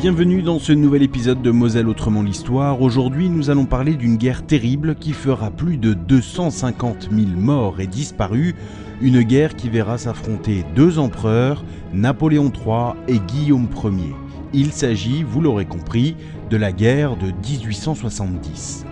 Bienvenue 0.00 0.42
dans 0.42 0.60
ce 0.60 0.70
nouvel 0.70 1.02
épisode 1.02 1.42
de 1.42 1.50
Moselle 1.50 1.88
Autrement 1.88 2.22
l'Histoire. 2.22 2.80
Aujourd'hui, 2.82 3.28
nous 3.28 3.50
allons 3.50 3.66
parler 3.66 3.96
d'une 3.96 4.16
guerre 4.16 4.46
terrible 4.46 4.94
qui 4.94 5.12
fera 5.12 5.50
plus 5.50 5.76
de 5.76 5.92
250 5.92 7.08
000 7.10 7.26
morts 7.36 7.80
et 7.80 7.88
disparus. 7.88 8.54
Une 9.00 9.22
guerre 9.22 9.56
qui 9.56 9.68
verra 9.68 9.98
s'affronter 9.98 10.64
deux 10.76 11.00
empereurs, 11.00 11.64
Napoléon 11.92 12.52
III 12.54 12.94
et 13.08 13.18
Guillaume 13.18 13.66
Ier. 13.82 14.14
Il 14.52 14.70
s'agit, 14.70 15.24
vous 15.24 15.40
l'aurez 15.40 15.66
compris, 15.66 16.14
de 16.48 16.56
la 16.56 16.70
guerre 16.70 17.16
de 17.16 17.32
1870. 17.32 18.86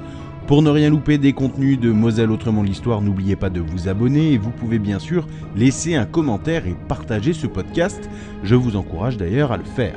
Pour 0.48 0.60
ne 0.60 0.70
rien 0.70 0.91
louper 0.91 1.18
des 1.18 1.34
contenus 1.34 1.79
de 1.79 1.93
Moselle 1.93 2.32
Autrement 2.32 2.65
l'Histoire, 2.65 3.01
n'oubliez 3.01 3.37
pas 3.37 3.48
de 3.48 3.60
vous 3.60 3.87
abonner 3.87 4.32
et 4.32 4.38
vous 4.38 4.51
pouvez 4.51 4.80
bien 4.80 4.98
sûr 4.98 5.29
laisser 5.54 5.95
un 5.95 6.04
commentaire 6.04 6.66
et 6.66 6.74
partager 6.88 7.32
ce 7.32 7.46
podcast. 7.46 8.10
Je 8.43 8.57
vous 8.57 8.74
encourage 8.74 9.16
d'ailleurs 9.16 9.52
à 9.52 9.57
le 9.57 9.63
faire. 9.63 9.95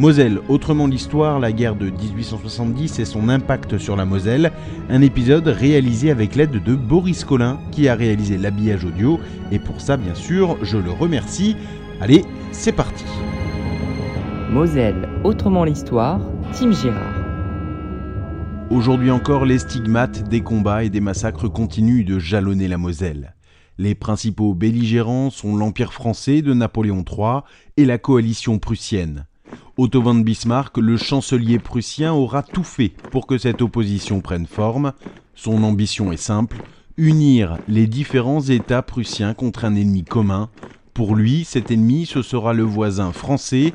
Moselle, 0.00 0.40
autrement 0.48 0.86
l'histoire, 0.86 1.38
la 1.40 1.52
guerre 1.52 1.76
de 1.76 1.90
1870 1.90 3.00
et 3.00 3.04
son 3.04 3.28
impact 3.28 3.76
sur 3.76 3.96
la 3.96 4.06
Moselle, 4.06 4.50
un 4.88 5.02
épisode 5.02 5.46
réalisé 5.46 6.10
avec 6.10 6.36
l'aide 6.36 6.62
de 6.64 6.74
Boris 6.74 7.22
Collin 7.22 7.60
qui 7.70 7.86
a 7.86 7.94
réalisé 7.96 8.38
l'habillage 8.38 8.86
audio 8.86 9.20
et 9.52 9.58
pour 9.58 9.82
ça 9.82 9.98
bien 9.98 10.14
sûr 10.14 10.56
je 10.62 10.78
le 10.78 10.90
remercie. 10.90 11.54
Allez, 12.00 12.24
c'est 12.50 12.72
parti 12.72 13.04
Moselle, 14.50 15.06
autrement 15.22 15.64
l'histoire, 15.64 16.18
Tim 16.54 16.72
Girard. 16.72 17.20
Aujourd'hui 18.70 19.10
encore, 19.10 19.44
les 19.44 19.58
stigmates 19.58 20.26
des 20.30 20.40
combats 20.40 20.82
et 20.82 20.88
des 20.88 21.02
massacres 21.02 21.52
continuent 21.52 22.06
de 22.06 22.18
jalonner 22.18 22.68
la 22.68 22.78
Moselle. 22.78 23.34
Les 23.76 23.94
principaux 23.94 24.54
belligérants 24.54 25.28
sont 25.28 25.56
l'Empire 25.56 25.92
français 25.92 26.40
de 26.40 26.54
Napoléon 26.54 27.04
III 27.06 27.40
et 27.76 27.84
la 27.84 27.98
coalition 27.98 28.58
prussienne. 28.58 29.26
Otto 29.76 30.02
von 30.02 30.16
Bismarck, 30.16 30.76
le 30.78 30.96
chancelier 30.96 31.58
prussien, 31.58 32.12
aura 32.12 32.42
tout 32.42 32.64
fait 32.64 32.92
pour 33.10 33.26
que 33.26 33.38
cette 33.38 33.62
opposition 33.62 34.20
prenne 34.20 34.46
forme. 34.46 34.92
Son 35.34 35.62
ambition 35.62 36.12
est 36.12 36.16
simple, 36.16 36.58
unir 36.96 37.56
les 37.66 37.86
différents 37.86 38.42
États 38.42 38.82
prussiens 38.82 39.34
contre 39.34 39.64
un 39.64 39.74
ennemi 39.74 40.04
commun. 40.04 40.50
Pour 40.92 41.16
lui, 41.16 41.44
cet 41.44 41.70
ennemi, 41.70 42.04
ce 42.04 42.20
sera 42.20 42.52
le 42.52 42.62
voisin 42.62 43.12
français, 43.12 43.72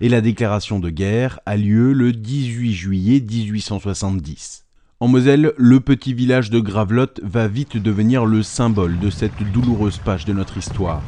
et 0.00 0.08
la 0.08 0.20
déclaration 0.20 0.78
de 0.78 0.90
guerre 0.90 1.40
a 1.46 1.56
lieu 1.56 1.92
le 1.92 2.12
18 2.12 2.72
juillet 2.72 3.20
1870. 3.20 4.66
En 5.00 5.08
Moselle, 5.08 5.54
le 5.56 5.80
petit 5.80 6.12
village 6.12 6.50
de 6.50 6.60
Gravelotte 6.60 7.20
va 7.24 7.48
vite 7.48 7.78
devenir 7.78 8.26
le 8.26 8.42
symbole 8.42 8.98
de 8.98 9.08
cette 9.08 9.42
douloureuse 9.50 9.98
page 9.98 10.26
de 10.26 10.34
notre 10.34 10.58
histoire. 10.58 11.02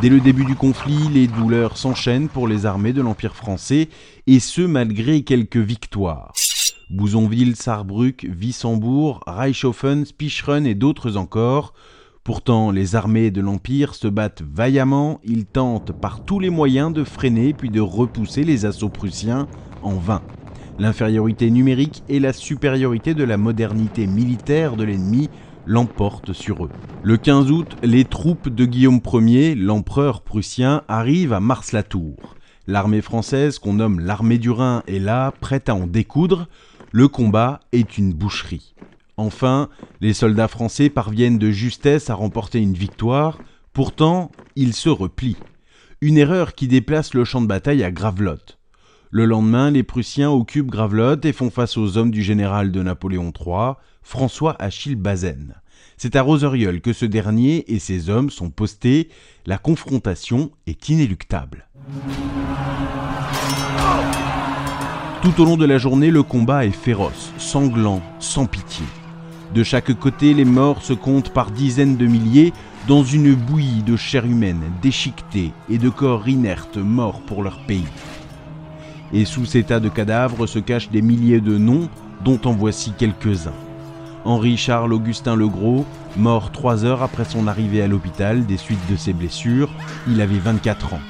Dès 0.00 0.08
le 0.08 0.20
début 0.20 0.46
du 0.46 0.54
conflit, 0.54 1.10
les 1.12 1.26
douleurs 1.26 1.76
s'enchaînent 1.76 2.30
pour 2.30 2.48
les 2.48 2.64
armées 2.64 2.94
de 2.94 3.02
l'Empire 3.02 3.36
français, 3.36 3.90
et 4.26 4.40
ce 4.40 4.62
malgré 4.62 5.24
quelques 5.24 5.58
victoires. 5.58 6.32
Bouzonville, 6.88 7.54
Sarrebruck, 7.54 8.26
Wissembourg, 8.26 9.22
Reichshofen, 9.26 10.06
Spicheren 10.06 10.66
et 10.66 10.74
d'autres 10.74 11.18
encore. 11.18 11.74
Pourtant, 12.24 12.70
les 12.70 12.96
armées 12.96 13.30
de 13.30 13.42
l'Empire 13.42 13.94
se 13.94 14.08
battent 14.08 14.42
vaillamment, 14.42 15.20
ils 15.22 15.44
tentent 15.44 15.92
par 15.92 16.24
tous 16.24 16.40
les 16.40 16.50
moyens 16.50 16.94
de 16.94 17.04
freiner 17.04 17.52
puis 17.52 17.68
de 17.68 17.80
repousser 17.82 18.42
les 18.42 18.64
assauts 18.64 18.88
prussiens 18.88 19.48
en 19.82 19.96
vain. 19.96 20.22
L'infériorité 20.78 21.50
numérique 21.50 22.04
et 22.08 22.20
la 22.20 22.32
supériorité 22.32 23.12
de 23.12 23.24
la 23.24 23.36
modernité 23.36 24.06
militaire 24.06 24.76
de 24.76 24.84
l'ennemi 24.84 25.28
l'emportent 25.66 26.32
sur 26.32 26.64
eux. 26.64 26.70
Le 27.02 27.16
15 27.16 27.50
août, 27.50 27.76
les 27.82 28.04
troupes 28.04 28.48
de 28.48 28.64
Guillaume 28.64 29.00
Ier, 29.12 29.54
l'empereur 29.54 30.22
prussien, 30.22 30.82
arrivent 30.88 31.32
à 31.32 31.40
Mars-la-Tour. 31.40 32.36
L'armée 32.66 33.00
française, 33.00 33.58
qu'on 33.58 33.74
nomme 33.74 34.00
l'armée 34.00 34.38
du 34.38 34.50
Rhin, 34.50 34.82
est 34.86 34.98
là, 34.98 35.32
prête 35.40 35.68
à 35.68 35.74
en 35.74 35.86
découdre. 35.86 36.46
Le 36.92 37.08
combat 37.08 37.60
est 37.72 37.98
une 37.98 38.12
boucherie. 38.12 38.74
Enfin, 39.16 39.68
les 40.00 40.14
soldats 40.14 40.48
français 40.48 40.88
parviennent 40.88 41.38
de 41.38 41.50
justesse 41.50 42.10
à 42.10 42.14
remporter 42.14 42.60
une 42.60 42.74
victoire, 42.74 43.38
pourtant, 43.72 44.30
ils 44.56 44.74
se 44.74 44.88
replient. 44.88 45.36
Une 46.00 46.16
erreur 46.16 46.54
qui 46.54 46.68
déplace 46.68 47.12
le 47.12 47.24
champ 47.24 47.42
de 47.42 47.46
bataille 47.46 47.84
à 47.84 47.90
Gravelotte. 47.90 48.59
Le 49.12 49.24
lendemain, 49.24 49.72
les 49.72 49.82
Prussiens 49.82 50.30
occupent 50.30 50.70
Gravelotte 50.70 51.24
et 51.24 51.32
font 51.32 51.50
face 51.50 51.76
aux 51.76 51.98
hommes 51.98 52.12
du 52.12 52.22
général 52.22 52.70
de 52.70 52.80
Napoléon 52.80 53.32
III, 53.36 53.72
François 54.02 54.54
Achille 54.60 54.94
Bazaine. 54.94 55.56
C'est 55.96 56.14
à 56.14 56.22
Roseuriol 56.22 56.80
que 56.80 56.92
ce 56.92 57.06
dernier 57.06 57.64
et 57.66 57.80
ses 57.80 58.08
hommes 58.08 58.30
sont 58.30 58.50
postés. 58.50 59.08
La 59.46 59.58
confrontation 59.58 60.52
est 60.68 60.88
inéluctable. 60.88 61.66
Tout 65.22 65.42
au 65.42 65.44
long 65.44 65.56
de 65.56 65.66
la 65.66 65.78
journée, 65.78 66.12
le 66.12 66.22
combat 66.22 66.64
est 66.64 66.70
féroce, 66.70 67.32
sanglant, 67.36 68.02
sans 68.20 68.46
pitié. 68.46 68.86
De 69.56 69.64
chaque 69.64 69.92
côté, 69.94 70.34
les 70.34 70.44
morts 70.44 70.82
se 70.82 70.92
comptent 70.92 71.34
par 71.34 71.50
dizaines 71.50 71.96
de 71.96 72.06
milliers 72.06 72.52
dans 72.86 73.02
une 73.02 73.34
bouillie 73.34 73.82
de 73.82 73.96
chair 73.96 74.24
humaine 74.24 74.62
déchiquetée 74.80 75.50
et 75.68 75.78
de 75.78 75.88
corps 75.88 76.28
inertes 76.28 76.76
morts 76.76 77.22
pour 77.22 77.42
leur 77.42 77.58
pays. 77.66 77.88
Et 79.12 79.24
sous 79.24 79.44
ces 79.44 79.62
tas 79.62 79.80
de 79.80 79.88
cadavres 79.88 80.46
se 80.46 80.58
cachent 80.58 80.90
des 80.90 81.02
milliers 81.02 81.40
de 81.40 81.58
noms 81.58 81.88
dont 82.24 82.40
en 82.44 82.52
voici 82.52 82.92
quelques-uns. 82.96 83.54
Henri-Charles 84.24 84.92
Augustin 84.92 85.34
Legros, 85.34 85.86
mort 86.16 86.52
trois 86.52 86.84
heures 86.84 87.02
après 87.02 87.24
son 87.24 87.46
arrivée 87.46 87.82
à 87.82 87.88
l'hôpital 87.88 88.44
des 88.44 88.58
suites 88.58 88.90
de 88.90 88.96
ses 88.96 89.12
blessures, 89.12 89.70
il 90.08 90.20
avait 90.20 90.38
24 90.38 90.94
ans. 90.94 91.00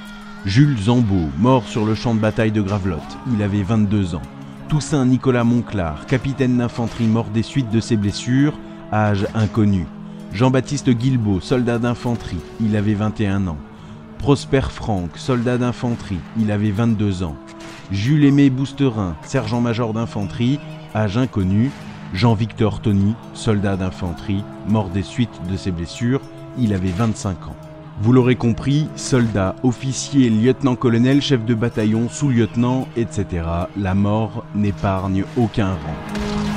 Jules 0.46 0.78
Zambeau, 0.78 1.28
mort 1.38 1.64
sur 1.66 1.84
le 1.84 1.94
champ 1.94 2.14
de 2.14 2.20
bataille 2.20 2.52
de 2.52 2.62
Gravelotte, 2.62 3.18
il 3.34 3.42
avait 3.42 3.62
22 3.62 4.14
ans. 4.14 4.22
Toussaint 4.68 5.04
Nicolas 5.04 5.44
Monclar, 5.44 6.06
capitaine 6.06 6.58
d'infanterie 6.58 7.08
mort 7.08 7.28
des 7.28 7.42
suites 7.42 7.70
de 7.70 7.80
ses 7.80 7.96
blessures, 7.96 8.56
âge 8.92 9.26
inconnu. 9.34 9.86
Jean-Baptiste 10.32 10.90
Guilbeault, 10.90 11.40
soldat 11.40 11.78
d'infanterie, 11.78 12.38
il 12.60 12.76
avait 12.76 12.94
21 12.94 13.48
ans. 13.48 13.58
Prosper 14.18 14.60
Franck, 14.70 15.10
soldat 15.16 15.58
d'infanterie, 15.58 16.20
il 16.38 16.52
avait 16.52 16.70
22 16.70 17.24
ans. 17.24 17.36
Jules 17.92 18.24
Aimé 18.24 18.50
Bousterin, 18.50 19.16
sergent-major 19.22 19.92
d'infanterie, 19.92 20.60
âge 20.94 21.18
inconnu. 21.18 21.70
Jean-Victor 22.12 22.80
Tony, 22.80 23.14
soldat 23.34 23.76
d'infanterie, 23.76 24.42
mort 24.68 24.88
des 24.88 25.02
suites 25.02 25.40
de 25.48 25.56
ses 25.56 25.70
blessures, 25.70 26.20
il 26.58 26.74
avait 26.74 26.88
25 26.88 27.48
ans. 27.48 27.56
Vous 28.02 28.12
l'aurez 28.12 28.34
compris, 28.34 28.88
soldat, 28.96 29.54
officier, 29.62 30.30
lieutenant-colonel, 30.30 31.20
chef 31.20 31.44
de 31.44 31.54
bataillon, 31.54 32.08
sous-lieutenant, 32.08 32.88
etc., 32.96 33.44
la 33.76 33.94
mort 33.94 34.44
n'épargne 34.54 35.24
aucun 35.36 35.68
rang. 35.68 36.49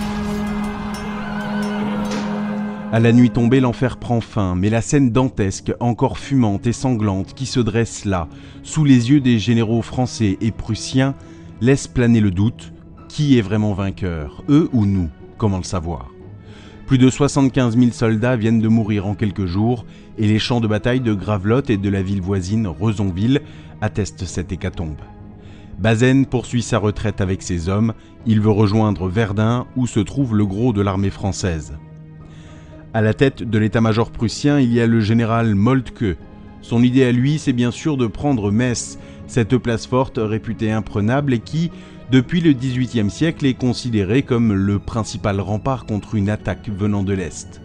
À 2.94 3.00
la 3.00 3.12
nuit 3.12 3.32
tombée, 3.32 3.60
l'enfer 3.60 3.98
prend 3.98 4.22
fin, 4.22 4.54
mais 4.54 4.70
la 4.70 4.84
scène 4.84 5.10
dantesque, 5.10 5.74
encore 5.80 6.20
fumante 6.20 6.68
et 6.68 6.74
sanglante, 6.74 7.34
qui 7.34 7.48
se 7.48 7.60
dresse 7.60 8.06
là, 8.06 8.28
sous 8.62 8.86
les 8.86 9.10
yeux 9.10 9.20
des 9.20 9.40
généraux 9.40 9.82
français 9.82 10.38
et 10.42 10.52
prussiens, 10.52 11.16
laisse 11.60 11.88
planer 11.88 12.20
le 12.20 12.30
doute. 12.30 12.72
Qui 13.10 13.40
est 13.40 13.42
vraiment 13.42 13.74
vainqueur, 13.74 14.44
eux 14.48 14.70
ou 14.74 14.86
nous 14.86 15.10
Comment 15.40 15.58
le 15.58 15.64
savoir? 15.64 16.12
Plus 16.86 17.00
de 17.00 17.10
75 17.10 17.76
000 17.76 17.90
soldats 17.94 18.36
viennent 18.36 18.62
de 18.62 18.68
mourir 18.68 19.08
en 19.08 19.16
quelques 19.16 19.48
jours, 19.48 19.88
et 20.20 20.28
les 20.28 20.38
champs 20.38 20.62
de 20.62 20.68
bataille 20.68 21.02
de 21.02 21.16
Gravelotte 21.16 21.72
et 21.72 21.78
de 21.78 21.90
la 21.90 22.04
ville 22.04 22.22
voisine, 22.22 22.68
Rezonville, 22.68 23.42
attestent 23.82 24.26
cette 24.26 24.52
hécatombe. 24.52 25.02
Bazaine 25.80 26.28
poursuit 26.28 26.62
sa 26.62 26.78
retraite 26.78 27.22
avec 27.22 27.42
ses 27.42 27.70
hommes, 27.70 27.96
il 28.28 28.40
veut 28.40 28.52
rejoindre 28.52 29.10
Verdun, 29.10 29.66
où 29.76 29.88
se 29.88 30.00
trouve 30.00 30.36
le 30.36 30.46
gros 30.46 30.74
de 30.74 30.82
l'armée 30.82 31.10
française. 31.10 31.74
À 32.96 33.02
la 33.02 33.16
tête 33.16 33.42
de 33.42 33.58
l'état-major 33.58 34.12
prussien, 34.12 34.60
il 34.60 34.72
y 34.72 34.80
a 34.80 34.86
le 34.86 35.00
général 35.00 35.56
Moltke. 35.56 36.16
Son 36.62 36.84
idée 36.84 37.04
à 37.04 37.12
lui, 37.12 37.40
c'est 37.40 37.52
bien 37.52 37.72
sûr 37.72 37.98
de 37.98 38.06
prendre 38.06 38.52
Metz, 38.52 39.00
cette 39.26 39.58
place 39.58 39.88
forte 39.88 40.20
réputée 40.22 40.72
imprenable 40.72 41.34
et 41.34 41.40
qui, 41.40 41.72
depuis 42.12 42.40
le 42.40 42.54
XVIIIe 42.54 43.10
siècle, 43.10 43.48
est 43.48 43.56
considérée 43.56 44.22
comme 44.22 44.54
le 44.54 44.78
principal 44.78 45.42
rempart 45.42 45.88
contre 45.88 46.14
une 46.14 46.30
attaque 46.30 46.70
venant 46.70 47.02
de 47.02 47.14
l'Est. 47.14 47.62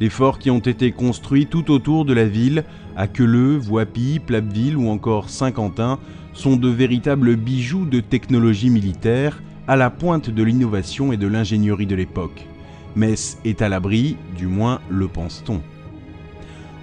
Les 0.00 0.10
forts 0.10 0.40
qui 0.40 0.50
ont 0.50 0.58
été 0.58 0.90
construits 0.90 1.46
tout 1.46 1.70
autour 1.70 2.04
de 2.04 2.12
la 2.12 2.24
ville, 2.24 2.64
à 2.96 3.06
Queuleux, 3.06 3.58
Voipy, 3.58 4.18
Plapville 4.18 4.76
ou 4.76 4.88
encore 4.88 5.30
Saint-Quentin, 5.30 6.00
sont 6.32 6.56
de 6.56 6.68
véritables 6.68 7.36
bijoux 7.36 7.84
de 7.84 8.00
technologie 8.00 8.70
militaire 8.70 9.40
à 9.68 9.76
la 9.76 9.90
pointe 9.90 10.30
de 10.30 10.42
l'innovation 10.42 11.12
et 11.12 11.16
de 11.16 11.28
l'ingénierie 11.28 11.86
de 11.86 11.94
l'époque. 11.94 12.47
Metz 12.96 13.38
est 13.44 13.62
à 13.62 13.68
l'abri, 13.68 14.16
du 14.36 14.46
moins 14.46 14.80
le 14.90 15.08
pense-t-on. 15.08 15.62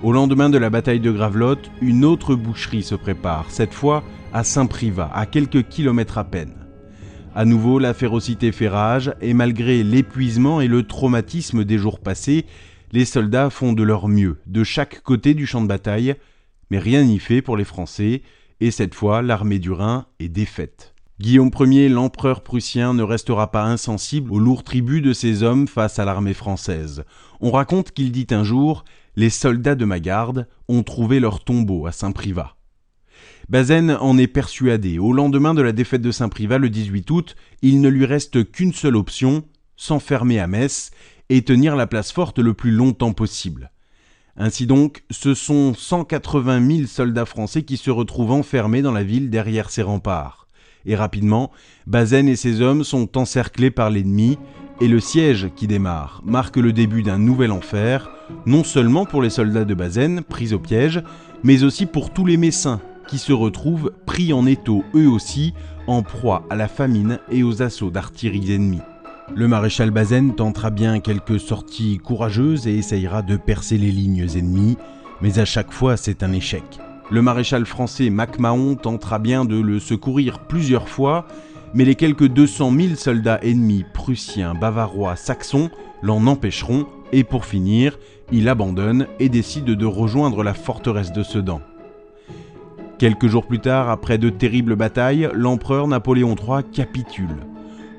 Au 0.03 0.11
lendemain 0.11 0.49
de 0.49 0.57
la 0.57 0.69
bataille 0.69 0.99
de 0.99 1.11
Gravelotte, 1.11 1.71
une 1.81 2.05
autre 2.05 2.35
boucherie 2.35 2.83
se 2.83 2.95
prépare, 2.95 3.45
cette 3.49 3.73
fois 3.73 4.03
à 4.33 4.43
Saint-Privat, 4.43 5.11
à 5.13 5.25
quelques 5.25 5.67
kilomètres 5.67 6.17
à 6.17 6.23
peine. 6.23 6.53
À 7.33 7.43
nouveau, 7.43 7.79
la 7.79 7.93
férocité 7.93 8.51
fait 8.51 8.67
rage, 8.67 9.13
et 9.21 9.33
malgré 9.33 9.83
l'épuisement 9.83 10.61
et 10.61 10.67
le 10.67 10.83
traumatisme 10.83 11.65
des 11.65 11.77
jours 11.77 11.99
passés, 11.99 12.45
les 12.91 13.05
soldats 13.05 13.49
font 13.49 13.73
de 13.73 13.83
leur 13.83 14.07
mieux, 14.07 14.37
de 14.47 14.63
chaque 14.63 15.01
côté 15.01 15.33
du 15.33 15.45
champ 15.45 15.61
de 15.61 15.67
bataille, 15.67 16.15
mais 16.71 16.79
rien 16.79 17.03
n'y 17.03 17.19
fait 17.19 17.41
pour 17.41 17.57
les 17.57 17.65
Français, 17.65 18.21
et 18.61 18.71
cette 18.71 18.95
fois 18.95 19.21
l'armée 19.21 19.59
du 19.59 19.71
Rhin 19.71 20.05
est 20.19 20.29
défaite. 20.29 20.94
Guillaume 21.21 21.49
Ier, 21.61 21.87
l'empereur 21.87 22.41
prussien, 22.41 22.93
ne 22.93 23.01
restera 23.01 23.49
pas 23.49 23.63
insensible 23.63 24.33
au 24.33 24.37
lourd 24.37 24.65
tribut 24.65 24.99
de 24.99 25.13
ses 25.13 25.43
hommes 25.43 25.65
face 25.65 25.97
à 25.97 26.03
l'armée 26.03 26.33
française. 26.33 27.05
On 27.39 27.51
raconte 27.51 27.91
qu'il 27.91 28.11
dit 28.11 28.27
un 28.31 28.43
jour 28.43 28.83
Les 29.15 29.29
soldats 29.29 29.75
de 29.75 29.85
ma 29.85 30.01
garde 30.01 30.45
ont 30.67 30.83
trouvé 30.83 31.21
leur 31.21 31.41
tombeau 31.41 31.87
à 31.87 31.93
Saint-Privat. 31.93 32.57
Bazaine 33.47 33.91
en 33.91 34.17
est 34.17 34.27
persuadé. 34.27 34.99
Au 34.99 35.13
lendemain 35.13 35.53
de 35.53 35.61
la 35.61 35.71
défaite 35.71 36.01
de 36.01 36.11
Saint-Privat 36.11 36.57
le 36.57 36.69
18 36.69 37.09
août, 37.11 37.37
il 37.61 37.79
ne 37.79 37.87
lui 37.87 38.05
reste 38.05 38.51
qu'une 38.51 38.73
seule 38.73 38.97
option 38.97 39.45
s'enfermer 39.77 40.41
à 40.41 40.47
Metz 40.47 40.91
et 41.29 41.43
tenir 41.43 41.77
la 41.77 41.87
place 41.87 42.11
forte 42.11 42.39
le 42.39 42.53
plus 42.53 42.71
longtemps 42.71 43.13
possible. 43.13 43.71
Ainsi 44.35 44.67
donc, 44.67 45.05
ce 45.11 45.33
sont 45.33 45.73
180 45.73 46.75
000 46.75 46.87
soldats 46.87 47.25
français 47.25 47.63
qui 47.63 47.77
se 47.77 47.89
retrouvent 47.89 48.31
enfermés 48.31 48.81
dans 48.81 48.91
la 48.91 49.03
ville 49.03 49.29
derrière 49.29 49.69
ses 49.69 49.81
remparts. 49.81 50.44
Et 50.85 50.95
rapidement, 50.95 51.51
Bazaine 51.87 52.27
et 52.27 52.35
ses 52.35 52.61
hommes 52.61 52.83
sont 52.83 53.17
encerclés 53.17 53.71
par 53.71 53.89
l'ennemi, 53.89 54.37
et 54.81 54.87
le 54.87 54.99
siège 54.99 55.49
qui 55.55 55.67
démarre 55.67 56.21
marque 56.25 56.57
le 56.57 56.73
début 56.73 57.01
d'un 57.01 57.17
nouvel 57.17 57.51
enfer, 57.51 58.09
non 58.45 58.63
seulement 58.63 59.05
pour 59.05 59.21
les 59.21 59.29
soldats 59.29 59.65
de 59.65 59.73
Bazaine, 59.73 60.21
pris 60.21 60.53
au 60.53 60.59
piège, 60.59 61.01
mais 61.43 61.63
aussi 61.63 61.85
pour 61.85 62.11
tous 62.11 62.25
les 62.25 62.37
Messins, 62.37 62.81
qui 63.07 63.17
se 63.17 63.33
retrouvent 63.33 63.91
pris 64.05 64.33
en 64.33 64.45
étau 64.45 64.83
eux 64.93 65.07
aussi, 65.07 65.53
en 65.87 66.01
proie 66.01 66.45
à 66.49 66.55
la 66.55 66.67
famine 66.67 67.19
et 67.31 67.43
aux 67.43 67.61
assauts 67.61 67.91
d'artillerie 67.91 68.53
ennemies. 68.53 68.81
Le 69.33 69.47
maréchal 69.47 69.91
Bazaine 69.91 70.35
tentera 70.35 70.69
bien 70.69 70.99
quelques 70.99 71.39
sorties 71.39 71.97
courageuses 71.97 72.67
et 72.67 72.77
essayera 72.77 73.21
de 73.21 73.37
percer 73.37 73.77
les 73.77 73.91
lignes 73.91 74.27
ennemies, 74.35 74.77
mais 75.21 75.39
à 75.39 75.45
chaque 75.45 75.71
fois 75.71 75.97
c'est 75.97 76.21
un 76.21 76.31
échec. 76.31 76.63
Le 77.11 77.21
maréchal 77.21 77.67
français 77.67 78.09
MacMahon 78.09 78.75
tentera 78.75 79.19
bien 79.19 79.45
de 79.45 79.59
le 79.59 79.79
secourir 79.79 80.39
plusieurs 80.39 80.89
fois, 80.89 81.27
mais 81.75 81.85
les 81.85 81.93
quelques 81.93 82.27
200 82.27 82.71
000 82.75 82.95
soldats 82.95 83.39
ennemis 83.43 83.85
prussiens, 83.93 84.55
bavarois, 84.55 85.15
saxons 85.15 85.69
l'en 86.01 86.25
empêcheront, 86.25 86.87
et 87.11 87.23
pour 87.23 87.45
finir, 87.45 87.99
il 88.31 88.49
abandonne 88.49 89.07
et 89.19 89.29
décide 89.29 89.65
de 89.65 89.85
rejoindre 89.85 90.43
la 90.43 90.55
forteresse 90.55 91.11
de 91.11 91.21
Sedan. 91.21 91.61
Quelques 92.97 93.27
jours 93.27 93.45
plus 93.45 93.59
tard, 93.59 93.89
après 93.89 94.17
de 94.17 94.29
terribles 94.29 94.75
batailles, 94.75 95.29
l'empereur 95.33 95.87
Napoléon 95.87 96.35
III 96.35 96.63
capitule. 96.71 97.37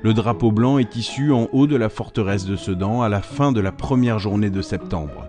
Le 0.01 0.13
drapeau 0.13 0.51
blanc 0.51 0.79
est 0.79 0.95
issu 0.97 1.31
en 1.31 1.47
haut 1.53 1.67
de 1.67 1.75
la 1.77 1.89
forteresse 1.89 2.45
de 2.45 2.57
Sedan 2.57 3.01
à 3.01 3.09
la 3.09 3.21
fin 3.21 3.53
de 3.53 3.61
la 3.61 3.71
première 3.71 4.19
journée 4.19 4.49
de 4.49 4.61
septembre. 4.61 5.27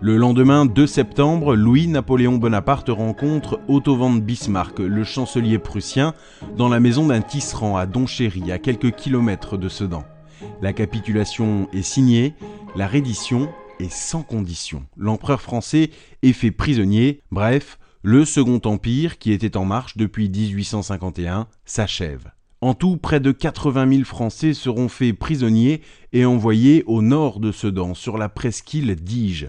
Le 0.00 0.16
lendemain 0.16 0.64
2 0.64 0.86
septembre, 0.86 1.56
Louis-Napoléon 1.56 2.36
Bonaparte 2.36 2.88
rencontre 2.88 3.58
Otto 3.66 3.96
von 3.96 4.12
Bismarck, 4.12 4.78
le 4.78 5.02
chancelier 5.02 5.58
prussien, 5.58 6.14
dans 6.56 6.68
la 6.68 6.78
maison 6.78 7.08
d'un 7.08 7.20
tisserand 7.20 7.76
à 7.76 7.84
Donchéry, 7.84 8.52
à 8.52 8.60
quelques 8.60 8.92
kilomètres 8.92 9.56
de 9.56 9.68
Sedan. 9.68 10.04
La 10.62 10.72
capitulation 10.72 11.68
est 11.72 11.82
signée, 11.82 12.34
la 12.76 12.86
reddition 12.86 13.48
est 13.80 13.90
sans 13.90 14.22
condition. 14.22 14.84
L'empereur 14.96 15.40
français 15.40 15.90
est 16.22 16.32
fait 16.32 16.52
prisonnier, 16.52 17.22
bref, 17.32 17.80
le 18.02 18.24
Second 18.24 18.60
Empire, 18.66 19.18
qui 19.18 19.32
était 19.32 19.56
en 19.56 19.64
marche 19.64 19.96
depuis 19.96 20.28
1851, 20.28 21.48
s'achève. 21.64 22.30
En 22.60 22.74
tout, 22.74 22.98
près 22.98 23.18
de 23.18 23.32
80 23.32 23.90
000 23.90 24.04
Français 24.04 24.54
seront 24.54 24.88
faits 24.88 25.18
prisonniers 25.18 25.80
et 26.12 26.24
envoyés 26.24 26.84
au 26.86 27.02
nord 27.02 27.40
de 27.40 27.50
Sedan, 27.50 27.94
sur 27.94 28.16
la 28.16 28.28
presqu'île 28.28 28.94
d'Ige. 28.94 29.48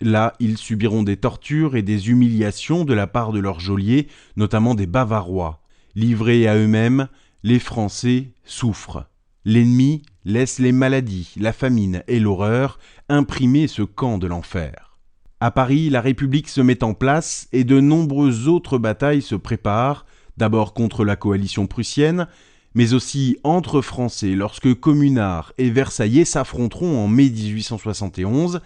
Là, 0.00 0.34
ils 0.40 0.58
subiront 0.58 1.02
des 1.02 1.16
tortures 1.16 1.76
et 1.76 1.82
des 1.82 2.10
humiliations 2.10 2.84
de 2.84 2.92
la 2.92 3.06
part 3.06 3.32
de 3.32 3.38
leurs 3.38 3.60
geôliers, 3.60 4.08
notamment 4.36 4.74
des 4.74 4.86
Bavarois. 4.86 5.62
Livrés 5.94 6.46
à 6.46 6.56
eux-mêmes, 6.56 7.08
les 7.42 7.58
Français 7.58 8.32
souffrent. 8.44 9.06
L'ennemi 9.44 10.02
laisse 10.24 10.58
les 10.58 10.72
maladies, 10.72 11.32
la 11.36 11.52
famine 11.52 12.02
et 12.08 12.20
l'horreur 12.20 12.78
imprimer 13.08 13.68
ce 13.68 13.82
camp 13.82 14.18
de 14.18 14.26
l'enfer. 14.26 14.98
À 15.40 15.50
Paris, 15.50 15.88
la 15.88 16.00
République 16.00 16.48
se 16.48 16.60
met 16.60 16.82
en 16.82 16.94
place 16.94 17.48
et 17.52 17.64
de 17.64 17.80
nombreuses 17.80 18.48
autres 18.48 18.78
batailles 18.78 19.22
se 19.22 19.34
préparent, 19.34 20.04
d'abord 20.36 20.74
contre 20.74 21.04
la 21.04 21.14
coalition 21.14 21.66
prussienne, 21.66 22.26
mais 22.74 22.92
aussi 22.92 23.38
entre 23.44 23.80
Français 23.80 24.34
lorsque 24.34 24.74
Communards 24.74 25.52
et 25.56 25.70
Versaillais 25.70 26.24
s'affronteront 26.24 26.98
en 26.98 27.08
mai 27.08 27.30
1871, 27.30 28.60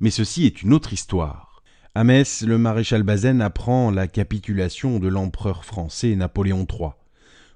mais 0.00 0.10
ceci 0.10 0.46
est 0.46 0.62
une 0.62 0.72
autre 0.72 0.92
histoire. 0.92 1.62
À 1.94 2.02
Metz, 2.02 2.42
le 2.42 2.58
maréchal 2.58 3.02
Bazaine 3.04 3.40
apprend 3.40 3.90
la 3.90 4.08
capitulation 4.08 4.98
de 4.98 5.08
l'empereur 5.08 5.64
français 5.64 6.16
Napoléon 6.16 6.66
III. 6.68 6.90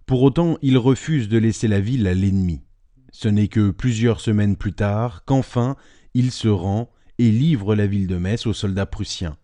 Pour 0.07 0.23
autant, 0.23 0.59
il 0.63 0.79
refuse 0.79 1.29
de 1.29 1.39
laisser 1.39 1.69
la 1.69 1.81
ville 1.81 2.07
à 2.07 2.15
l'ennemi. 2.15 2.63
Ce 3.11 3.29
n'est 3.29 3.49
que 3.49 3.71
plusieurs 3.71 4.21
semaines 4.21 4.57
plus 4.57 4.73
tard 4.73 5.25
qu'enfin 5.25 5.77
il 6.15 6.31
se 6.31 6.49
rend 6.49 6.91
et 7.19 7.31
livre 7.31 7.75
la 7.75 7.87
ville 7.87 8.07
de 8.07 8.17
Metz 8.17 8.47
aux 8.47 8.53
soldats 8.53 8.87
prussiens. 8.87 9.37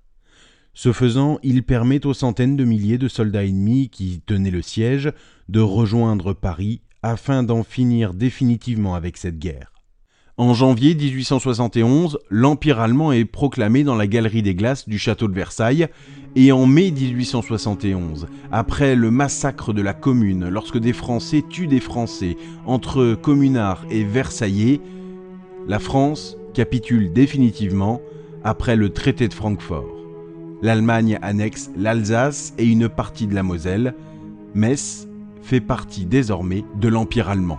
Ce 0.74 0.92
faisant, 0.92 1.38
il 1.42 1.62
permet 1.62 2.06
aux 2.06 2.14
centaines 2.14 2.56
de 2.56 2.64
milliers 2.64 2.98
de 2.98 3.08
soldats 3.08 3.44
ennemis 3.44 3.90
qui 3.90 4.22
tenaient 4.24 4.50
le 4.50 4.62
siège 4.62 5.12
de 5.48 5.60
rejoindre 5.60 6.32
Paris 6.32 6.82
afin 7.02 7.42
d'en 7.42 7.62
finir 7.62 8.14
définitivement 8.14 8.94
avec 8.94 9.16
cette 9.16 9.38
guerre. 9.38 9.73
En 10.36 10.52
janvier 10.52 10.94
1871, 10.94 12.18
l'Empire 12.28 12.80
allemand 12.80 13.12
est 13.12 13.24
proclamé 13.24 13.84
dans 13.84 13.94
la 13.94 14.06
galerie 14.06 14.42
des 14.42 14.54
glaces 14.54 14.88
du 14.88 14.98
château 14.98 15.28
de 15.28 15.34
Versailles, 15.34 15.88
et 16.36 16.50
en 16.50 16.66
mai 16.66 16.90
1871, 16.90 18.26
après 18.50 18.96
le 18.96 19.10
massacre 19.12 19.72
de 19.72 19.82
la 19.82 19.94
Commune, 19.94 20.48
lorsque 20.48 20.78
des 20.78 20.92
Français 20.92 21.44
tuent 21.48 21.68
des 21.68 21.80
Français 21.80 22.36
entre 22.66 23.14
communards 23.14 23.84
et 23.90 24.02
Versaillais, 24.02 24.80
la 25.68 25.78
France 25.78 26.36
capitule 26.52 27.12
définitivement 27.12 28.00
après 28.42 28.74
le 28.74 28.90
traité 28.90 29.28
de 29.28 29.34
Francfort 29.34 29.94
l'Allemagne 30.64 31.18
annexe 31.20 31.70
l'Alsace 31.76 32.54
et 32.56 32.64
une 32.64 32.88
partie 32.88 33.26
de 33.26 33.34
la 33.34 33.42
Moselle. 33.42 33.94
Metz 34.54 35.06
fait 35.42 35.60
partie 35.60 36.06
désormais 36.06 36.64
de 36.80 36.88
l'Empire 36.88 37.28
allemand. 37.28 37.58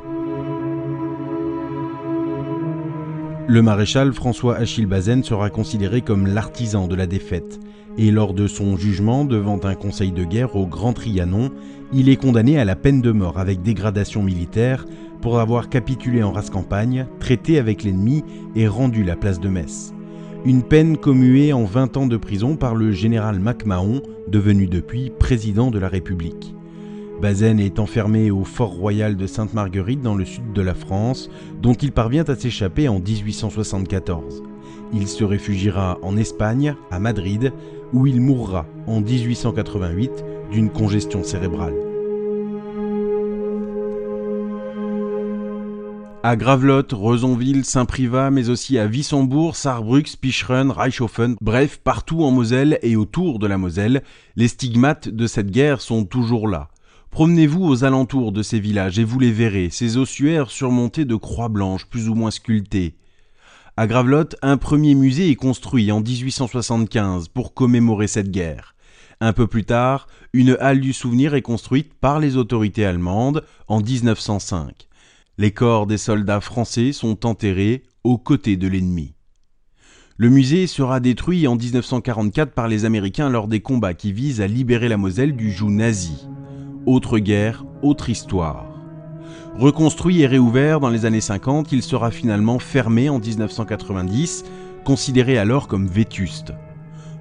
Le 3.47 3.61
maréchal 3.61 4.13
François 4.13 4.55
Achille 4.55 4.85
Bazaine 4.87 5.23
sera 5.23 5.49
considéré 5.49 6.01
comme 6.01 6.27
l'artisan 6.27 6.87
de 6.87 6.95
la 6.95 7.07
défaite, 7.07 7.59
et 7.97 8.11
lors 8.11 8.33
de 8.33 8.47
son 8.47 8.75
jugement 8.75 9.23
devant 9.23 9.59
un 9.63 9.75
conseil 9.75 10.11
de 10.11 10.23
guerre 10.23 10.55
au 10.55 10.65
Grand 10.65 10.93
Trianon, 10.93 11.51
il 11.93 12.09
est 12.09 12.15
condamné 12.15 12.57
à 12.57 12.65
la 12.65 12.75
peine 12.75 13.01
de 13.01 13.11
mort 13.11 13.37
avec 13.37 13.61
dégradation 13.61 14.23
militaire 14.23 14.85
pour 15.21 15.39
avoir 15.39 15.69
capitulé 15.69 16.23
en 16.23 16.31
race 16.31 16.49
campagne, 16.49 17.07
traité 17.19 17.59
avec 17.59 17.83
l'ennemi 17.83 18.23
et 18.55 18.67
rendu 18.67 19.03
la 19.03 19.15
place 19.15 19.39
de 19.39 19.49
Metz 19.49 19.95
une 20.45 20.61
peine 20.61 20.95
commuée 20.95 21.53
en 21.53 21.65
20 21.65 21.97
ans 21.97 22.05
de 22.05 22.17
prison 22.17 22.55
par 22.55 22.75
le 22.75 22.91
général 22.91 23.39
MacMahon, 23.39 24.03
devenu 24.27 24.67
depuis 24.67 25.09
président 25.09 25.71
de 25.71 25.79
la 25.79 25.89
République. 25.89 26.53
Bazaine 27.21 27.59
est 27.59 27.79
enfermé 27.79 28.29
au 28.29 28.43
fort 28.43 28.73
royal 28.73 29.15
de 29.15 29.25
Sainte-Marguerite 29.25 30.01
dans 30.01 30.15
le 30.15 30.25
sud 30.25 30.53
de 30.53 30.61
la 30.61 30.75
France, 30.75 31.29
dont 31.61 31.73
il 31.73 31.91
parvient 31.91 32.25
à 32.25 32.35
s'échapper 32.35 32.87
en 32.87 32.99
1874. 32.99 34.43
Il 34.93 35.07
se 35.07 35.23
réfugiera 35.23 35.97
en 36.01 36.17
Espagne, 36.17 36.75
à 36.91 36.99
Madrid, 36.99 37.53
où 37.93 38.05
il 38.05 38.21
mourra 38.21 38.65
en 38.87 39.01
1888 39.01 40.11
d'une 40.51 40.69
congestion 40.69 41.23
cérébrale. 41.23 41.73
à 46.25 46.35
Gravelotte, 46.35 46.91
Rezonville, 46.91 47.65
Saint-Privat, 47.65 48.31
mais 48.31 48.49
aussi 48.49 48.79
à 48.79 48.87
Wissembourg, 48.87 49.55
Saarbrück, 49.55 50.07
Spicheren, 50.07 50.71
Reichshofen, 50.71 51.35
bref, 51.39 51.79
partout 51.83 52.23
en 52.23 52.31
Moselle 52.31 52.79
et 52.81 52.95
autour 52.95 53.37
de 53.37 53.45
la 53.45 53.59
Moselle, 53.59 54.01
les 54.35 54.47
stigmates 54.47 55.07
de 55.07 55.27
cette 55.27 55.51
guerre 55.51 55.81
sont 55.81 56.03
toujours 56.03 56.47
là. 56.47 56.69
Promenez-vous 57.15 57.63
aux 57.63 57.85
alentours 57.85 58.33
de 58.33 58.43
ces 58.43 58.59
villages 58.59 58.99
et 58.99 59.05
vous 59.05 59.19
les 59.19 59.31
verrez, 59.31 59.69
ces 59.69 59.95
ossuaires 59.95 60.51
surmontés 60.51 61.05
de 61.05 61.15
croix 61.15 61.47
blanches 61.47 61.85
plus 61.85 62.09
ou 62.09 62.13
moins 62.13 62.29
sculptées. 62.29 62.97
À 63.77 63.87
Gravelotte, 63.87 64.35
un 64.41 64.57
premier 64.57 64.95
musée 64.95 65.29
est 65.29 65.35
construit 65.35 65.93
en 65.93 66.01
1875 66.01 67.29
pour 67.29 67.53
commémorer 67.53 68.07
cette 68.07 68.31
guerre. 68.31 68.75
Un 69.21 69.31
peu 69.31 69.47
plus 69.47 69.63
tard, 69.63 70.07
une 70.33 70.57
halle 70.59 70.81
du 70.81 70.91
souvenir 70.91 71.35
est 71.35 71.41
construite 71.41 71.93
par 71.93 72.19
les 72.19 72.35
autorités 72.35 72.83
allemandes 72.83 73.45
en 73.69 73.79
1905. 73.79 74.89
Les 75.37 75.51
corps 75.51 75.87
des 75.87 75.97
soldats 75.97 76.41
français 76.41 76.91
sont 76.91 77.25
enterrés 77.25 77.83
aux 78.03 78.17
côtés 78.17 78.57
de 78.57 78.67
l'ennemi. 78.67 79.13
Le 80.17 80.29
musée 80.29 80.67
sera 80.67 80.99
détruit 80.99 81.47
en 81.47 81.55
1944 81.55 82.51
par 82.51 82.67
les 82.67 82.83
Américains 82.83 83.29
lors 83.29 83.47
des 83.47 83.61
combats 83.61 83.93
qui 83.93 84.11
visent 84.11 84.41
à 84.41 84.47
libérer 84.47 84.89
la 84.89 84.97
Moselle 84.97 85.37
du 85.37 85.53
joug 85.53 85.69
nazi. 85.69 86.27
Autre 86.85 87.17
guerre, 87.17 87.65
autre 87.81 88.11
histoire. 88.11 88.67
Reconstruit 89.57 90.21
et 90.21 90.27
réouvert 90.27 90.79
dans 90.79 90.89
les 90.89 91.05
années 91.05 91.19
50, 91.19 91.71
il 91.71 91.81
sera 91.81 92.11
finalement 92.11 92.59
fermé 92.59 93.09
en 93.09 93.17
1990, 93.17 94.43
considéré 94.83 95.39
alors 95.39 95.67
comme 95.67 95.87
vétuste. 95.87 96.53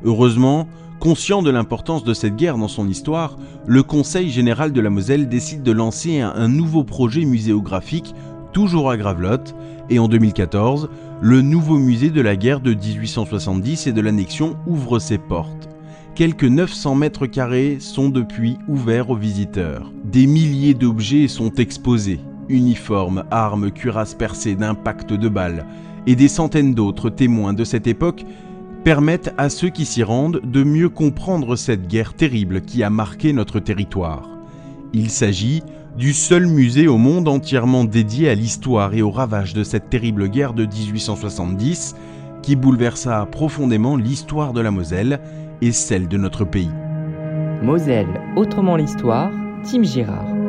Heureusement, 0.05 0.69
conscient 1.01 1.41
de 1.41 1.51
l'importance 1.51 2.05
de 2.05 2.13
cette 2.13 2.37
guerre 2.37 2.59
dans 2.59 2.69
son 2.69 2.91
histoire, 2.91 3.39
le 3.67 3.83
Conseil 3.83 4.29
général 4.29 4.71
de 4.71 4.83
la 4.83 4.91
Moselle 4.91 5.31
décide 5.31 5.63
de 5.63 5.73
lancer 5.73 6.21
un, 6.21 6.49
nouveau 6.49 6.85
projet 6.85 7.25
muséographique, 7.25 8.15
toujours 8.53 8.91
à 8.91 8.99
Gravelotte, 8.99 9.55
et 9.89 9.99
en 9.99 10.09
2014, 10.09 10.91
le 11.23 11.41
nouveau 11.41 11.79
musée 11.79 12.11
de 12.11 12.21
la 12.21 12.37
guerre 12.37 12.61
de 12.61 12.75
1870 12.75 13.87
et 13.87 13.93
de 13.93 14.01
l'annexion 14.03 14.57
ouvre 14.67 14.99
ses 14.99 15.17
portes. 15.17 15.74
Quelques 16.15 16.45
900 16.45 16.95
mètres 16.95 17.27
carrés 17.27 17.79
sont 17.81 18.09
depuis 18.09 18.57
ouverts 18.69 19.11
aux 19.11 19.17
visiteurs. 19.17 19.91
Des 20.05 20.29
milliers 20.29 20.75
d'objets 20.75 21.27
sont 21.27 21.53
exposés. 21.55 22.21
Uniformes, 22.49 23.25
armes, 23.33 23.73
cuirasses 23.73 24.15
percées 24.15 24.55
d'impact 24.55 25.13
de 25.13 25.29
balles 25.29 25.67
et 26.07 26.15
des 26.15 26.29
centaines 26.29 26.73
d'autres 26.73 27.11
témoins 27.11 27.53
de 27.53 27.65
cette 27.65 27.89
époque 27.89 28.25
permettent 28.85 29.35
à 29.39 29.49
ceux 29.49 29.71
qui 29.71 29.85
s'y 29.85 30.05
rendent 30.05 30.41
de 30.45 30.63
mieux 30.63 30.89
comprendre 30.89 31.57
cette 31.57 31.89
guerre 31.89 32.15
terrible 32.15 32.61
qui 32.61 32.85
a 32.85 32.91
marqué 32.91 33.33
notre 33.33 33.59
territoire. 33.59 34.29
Il 34.93 35.11
s'agit 35.11 35.65
du 35.99 36.13
seul 36.13 36.47
musée 36.47 36.87
au 36.87 36.97
monde 36.97 37.27
entièrement 37.27 37.85
dédié 37.85 38.29
à 38.29 38.37
l'histoire 38.37 38.95
et 38.95 39.03
aux 39.03 39.11
ravages 39.11 39.53
de 39.53 39.65
cette 39.65 39.91
terrible 39.91 40.29
guerre 40.29 40.53
de 40.53 40.65
1870 40.65 41.97
qui 42.41 42.55
bouleversa 42.55 43.27
profondément 43.33 43.97
l'histoire 43.97 44.53
de 44.53 44.61
la 44.61 44.71
Moselle 44.71 45.19
et 45.65 45.73
celle 45.73 46.09
de 46.09 46.19
notre 46.19 46.45
pays. 46.45 46.71
Moselle, 47.63 48.21
autrement 48.37 48.77
l'histoire, 48.77 49.33
Tim 49.65 49.83
Girard. 49.83 50.44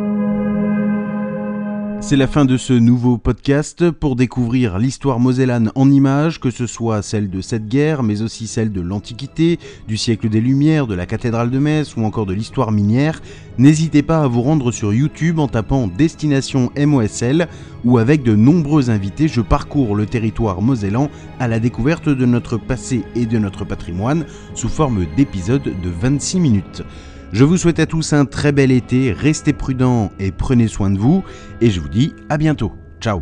C'est 2.01 2.17
la 2.17 2.27
fin 2.27 2.45
de 2.45 2.57
ce 2.57 2.73
nouveau 2.73 3.17
podcast 3.17 3.89
pour 3.89 4.15
découvrir 4.15 4.77
l'histoire 4.77 5.19
mosellane 5.19 5.71
en 5.73 5.89
images, 5.89 6.39
que 6.39 6.51
ce 6.51 6.67
soit 6.67 7.01
celle 7.01 7.29
de 7.29 7.41
cette 7.41 7.67
guerre, 7.67 8.03
mais 8.03 8.21
aussi 8.21 8.45
celle 8.45 8.71
de 8.71 8.81
l'Antiquité, 8.81 9.59
du 9.87 9.97
siècle 9.97 10.29
des 10.29 10.41
Lumières, 10.41 10.85
de 10.85 10.93
la 10.93 11.07
cathédrale 11.07 11.49
de 11.49 11.57
Metz 11.57 11.95
ou 11.97 12.03
encore 12.03 12.27
de 12.27 12.33
l'histoire 12.33 12.71
minière. 12.71 13.21
N'hésitez 13.57 14.03
pas 14.03 14.21
à 14.21 14.27
vous 14.27 14.43
rendre 14.43 14.71
sur 14.71 14.93
YouTube 14.93 15.39
en 15.39 15.47
tapant 15.47 15.87
Destination 15.87 16.71
MOSL 16.77 17.47
où 17.83 17.97
avec 17.97 18.21
de 18.21 18.35
nombreux 18.35 18.89
invités 18.89 19.27
je 19.27 19.41
parcours 19.41 19.95
le 19.95 20.05
territoire 20.05 20.61
mosellan 20.61 21.09
à 21.39 21.47
la 21.47 21.59
découverte 21.59 22.09
de 22.09 22.25
notre 22.25 22.57
passé 22.57 23.03
et 23.15 23.25
de 23.25 23.39
notre 23.39 23.65
patrimoine 23.65 24.25
sous 24.53 24.69
forme 24.69 25.05
d'épisodes 25.15 25.63
de 25.63 25.89
26 25.89 26.39
minutes. 26.39 26.83
Je 27.31 27.43
vous 27.43 27.57
souhaite 27.57 27.79
à 27.79 27.85
tous 27.85 28.13
un 28.13 28.25
très 28.25 28.51
bel 28.51 28.71
été, 28.71 29.11
restez 29.11 29.53
prudents 29.53 30.11
et 30.19 30.31
prenez 30.31 30.67
soin 30.67 30.89
de 30.89 30.97
vous, 30.97 31.23
et 31.61 31.69
je 31.69 31.79
vous 31.79 31.89
dis 31.89 32.13
à 32.29 32.37
bientôt. 32.37 32.73
Ciao 33.01 33.21